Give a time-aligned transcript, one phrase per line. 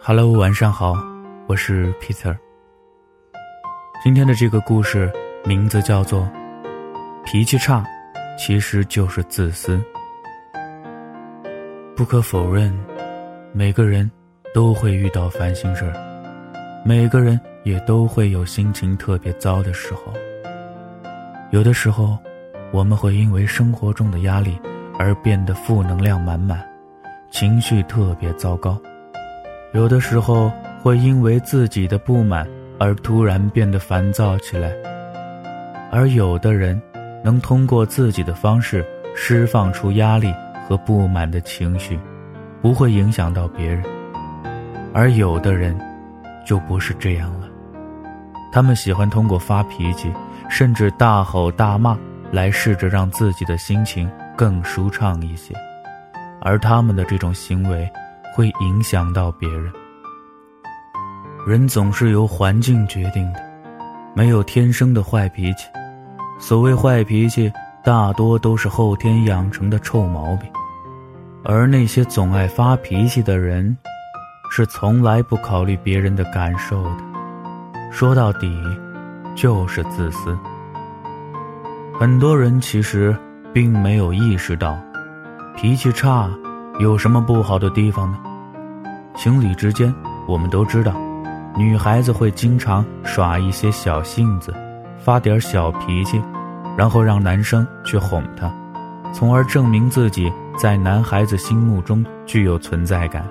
[0.00, 0.94] Hello，晚上好，
[1.46, 2.34] 我是 Peter。
[4.02, 5.12] 今天的这个故事
[5.44, 6.20] 名字叫做
[7.24, 7.84] 《脾气差，
[8.38, 9.76] 其实就是自私》。
[11.94, 12.72] 不可否认，
[13.52, 14.10] 每个人
[14.54, 15.92] 都会遇到烦心事儿，
[16.84, 20.12] 每个人也都会有心情特别糟的时候。
[21.50, 22.16] 有的时候，
[22.72, 24.58] 我们会因为生活中的压力
[24.98, 26.66] 而变得负能量满满，
[27.30, 28.80] 情绪特别糟糕。
[29.72, 30.50] 有的时候
[30.82, 34.72] 会因为自己的不满而突然变得烦躁起来，
[35.90, 36.80] 而有的人
[37.22, 40.32] 能通过自己的方式释放出压力
[40.66, 41.98] 和不满的情绪，
[42.62, 43.84] 不会影响到别人，
[44.94, 45.78] 而有的人
[46.46, 47.46] 就不是这样了，
[48.50, 50.10] 他们喜欢通过发脾气，
[50.48, 51.98] 甚至大吼大骂
[52.32, 55.54] 来试着让自己的心情更舒畅一些，
[56.40, 57.86] 而他们的这种行为。
[58.38, 59.72] 会影响到别人。
[61.44, 63.40] 人总是由环境决定的，
[64.14, 65.66] 没有天生的坏脾气。
[66.38, 70.48] 所谓坏脾气，大多都是后天养成的臭毛病。
[71.42, 73.76] 而那些总爱发脾气的人，
[74.52, 76.96] 是从来不考虑别人的感受的。
[77.90, 78.56] 说到底，
[79.34, 80.38] 就是自私。
[81.98, 83.16] 很多人其实
[83.52, 84.78] 并没有意识到，
[85.56, 86.30] 脾气差
[86.78, 88.18] 有什么不好的地方呢？
[89.18, 89.92] 情侣之间，
[90.28, 90.94] 我们都知道，
[91.56, 94.54] 女孩子会经常耍一些小性子，
[94.96, 96.22] 发点小脾气，
[96.76, 98.48] 然后让男生去哄她，
[99.12, 103.26] 从而证明自己在男孩子心目中具有存在感。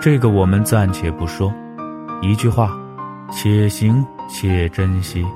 [0.00, 1.52] 这个我们暂且不说，
[2.20, 2.70] 一句话，
[3.32, 5.26] 且行且珍惜。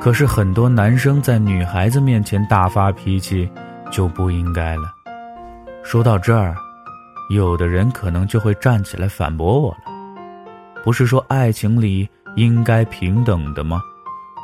[0.00, 3.48] 可是很多男生在女孩子面前大发脾气，
[3.92, 4.92] 就不应该了。
[5.84, 6.56] 说到这儿。
[7.30, 9.78] 有的人可能就会站起来反驳我了，
[10.82, 13.80] 不是说爱情里应该平等的吗？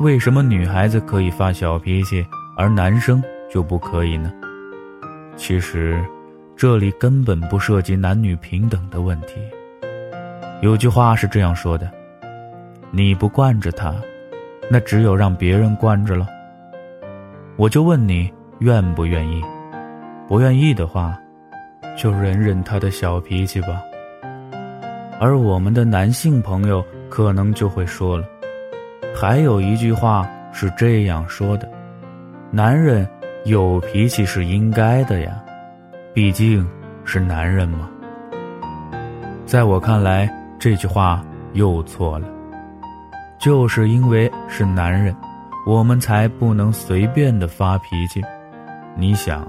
[0.00, 2.24] 为什么女孩子可以发小脾气，
[2.56, 4.32] 而男生就不可以呢？
[5.36, 6.00] 其实，
[6.54, 9.34] 这里根本不涉及男女平等的问题。
[10.62, 11.90] 有句话是这样说的
[12.92, 13.92] ：“你不惯着他，
[14.70, 16.24] 那只有让别人惯着了。”
[17.58, 19.42] 我就问你，愿不愿意？
[20.28, 21.18] 不愿意的话。
[21.96, 23.82] 就忍忍他的小脾气吧。
[25.18, 28.24] 而我们的男性朋友可能就会说了，
[29.14, 31.66] 还有一句话是这样说的
[32.52, 33.08] ：“男人
[33.46, 35.42] 有脾气是应该的呀，
[36.12, 36.68] 毕竟
[37.04, 37.88] 是男人嘛。”
[39.46, 41.24] 在我看来，这句话
[41.54, 42.28] 又错了。
[43.38, 45.16] 就是因为是男人，
[45.66, 48.22] 我们才不能随便的发脾气。
[48.96, 49.46] 你想，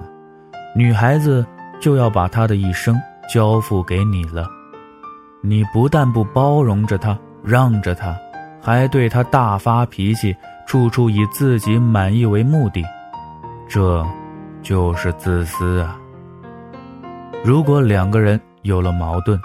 [0.74, 1.46] 女孩子。
[1.80, 3.00] 就要把他的一生
[3.34, 4.48] 交付给你了，
[5.42, 8.16] 你不但不包容着他，让着他，
[8.62, 12.84] 还对他大发脾气，处处以自己满意为目的，
[13.68, 14.06] 这，
[14.62, 15.98] 就是自私啊。
[17.44, 19.40] 如果两个人有了矛盾，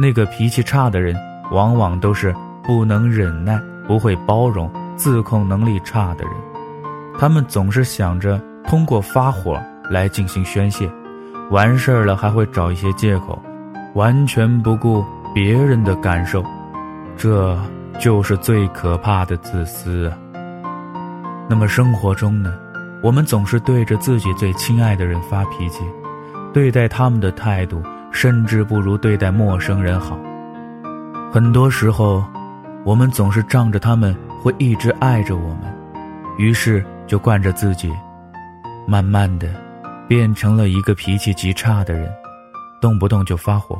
[0.00, 1.16] 那个脾气差的人，
[1.50, 6.34] 往往都是不能忍耐、不会包容、自控能力差的人，
[7.18, 10.90] 他们总是想着通过发火来进行宣泄。
[11.50, 13.40] 完事儿了还会找一些借口，
[13.94, 15.04] 完全不顾
[15.34, 16.44] 别人的感受，
[17.16, 17.58] 这
[17.98, 20.16] 就是最可怕的自私啊。
[21.48, 22.54] 那么生活中呢，
[23.02, 25.82] 我们总是对着自己最亲爱的人发脾气，
[26.52, 27.82] 对待他们的态度
[28.12, 30.18] 甚至不如对待陌生人好。
[31.32, 32.22] 很多时候，
[32.84, 35.62] 我们总是仗着他们会一直爱着我们，
[36.36, 37.90] 于是就惯着自己，
[38.86, 39.48] 慢慢的。
[40.08, 42.10] 变成了一个脾气极差的人，
[42.80, 43.78] 动不动就发火，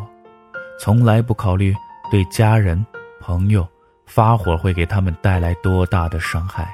[0.78, 1.75] 从来不考虑
[2.11, 2.84] 对家人、
[3.19, 3.66] 朋友
[4.05, 6.71] 发火会给他们带来多大的伤害，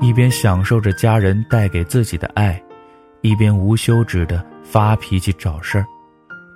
[0.00, 2.62] 一边享受着家人带给自己的爱，
[3.22, 5.84] 一边无休止的发脾气找事儿，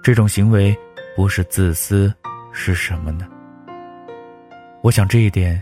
[0.01, 0.77] 这种行为
[1.17, 2.15] 不是自私
[2.53, 3.27] 是什么呢？
[4.83, 5.61] 我想这一点，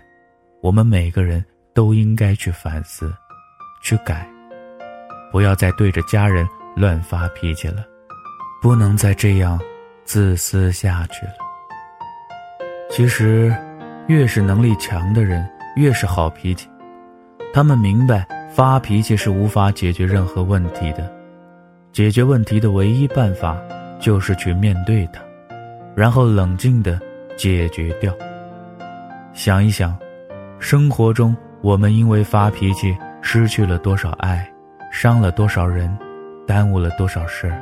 [0.60, 3.10] 我们每个人都应该去反思，
[3.80, 4.30] 去改。
[5.32, 7.84] 不要再对着家人乱发脾气了，
[8.62, 9.60] 不能再这样
[10.04, 11.32] 自私下去了。
[12.90, 13.54] 其实，
[14.06, 16.68] 越是能力强的人，越是好脾气。
[17.52, 21.10] 他们明白发脾气是无法解决任何问题的，
[21.92, 23.56] 解决问题的唯一办法
[23.98, 25.20] 就是去面对它，
[25.94, 27.00] 然后冷静的
[27.36, 28.14] 解决掉。
[29.32, 29.98] 想一想，
[30.58, 34.48] 生活中我们因为发脾气失去了多少爱？
[34.98, 35.94] 伤了多少人，
[36.46, 37.52] 耽误了多少事儿。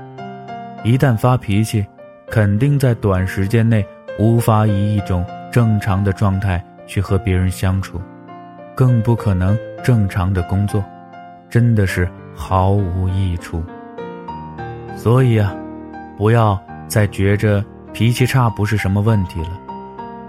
[0.84, 1.84] 一旦发脾气，
[2.30, 3.84] 肯定在短时间内
[4.20, 8.00] 无法以一种正常的状态去和别人相处，
[8.76, 10.84] 更不可能正常的工作，
[11.50, 13.64] 真的是毫无益处。
[14.96, 15.52] 所以啊，
[16.16, 16.56] 不要
[16.86, 19.60] 再觉着脾气差不是什么问题了。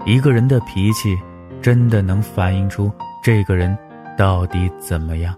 [0.04, 1.16] 一个人的脾气，
[1.62, 2.90] 真的能反映出
[3.22, 3.78] 这个人
[4.18, 5.32] 到底怎么样。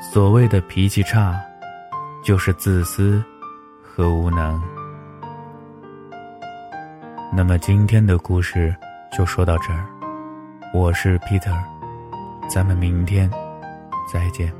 [0.00, 1.34] 所谓的脾气差，
[2.22, 3.22] 就是自私
[3.82, 4.60] 和无能。
[7.34, 8.74] 那么今天的故事
[9.12, 9.84] 就说到这儿，
[10.72, 11.56] 我是 Peter，
[12.48, 13.28] 咱们明天
[14.10, 14.52] 再见。